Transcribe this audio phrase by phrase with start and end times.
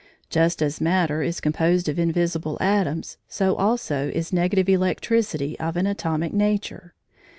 [0.31, 5.85] Just as matter is composed of invisible atoms, so also is negative electricity of an
[5.85, 6.95] atomic nature.